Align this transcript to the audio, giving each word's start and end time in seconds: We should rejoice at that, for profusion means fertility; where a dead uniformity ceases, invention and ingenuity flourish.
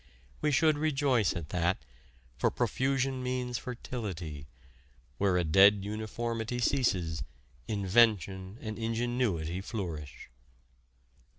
We 0.41 0.49
should 0.49 0.79
rejoice 0.79 1.35
at 1.35 1.49
that, 1.49 1.77
for 2.35 2.49
profusion 2.49 3.21
means 3.21 3.59
fertility; 3.59 4.47
where 5.19 5.37
a 5.37 5.43
dead 5.43 5.85
uniformity 5.85 6.57
ceases, 6.57 7.21
invention 7.67 8.57
and 8.61 8.79
ingenuity 8.79 9.61
flourish. 9.61 10.31